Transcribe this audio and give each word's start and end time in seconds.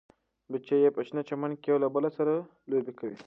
بچي 0.51 0.75
یې 0.83 0.89
په 0.95 1.01
شنه 1.07 1.21
چمن 1.29 1.51
کې 1.61 1.67
یو 1.71 1.77
له 1.83 1.87
بل 1.95 2.05
سره 2.17 2.33
لوبې 2.69 2.93
کوي. 2.99 3.17